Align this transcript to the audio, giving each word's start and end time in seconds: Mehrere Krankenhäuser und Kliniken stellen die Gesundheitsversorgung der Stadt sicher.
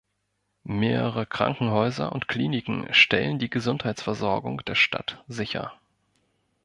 Mehrere 0.63 1.27
Krankenhäuser 1.27 2.11
und 2.11 2.27
Kliniken 2.27 2.91
stellen 2.91 3.37
die 3.37 3.51
Gesundheitsversorgung 3.51 4.65
der 4.65 4.73
Stadt 4.73 5.23
sicher. 5.27 5.79